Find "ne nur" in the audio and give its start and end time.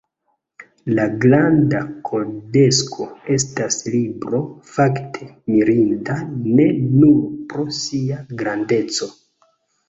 6.55-7.29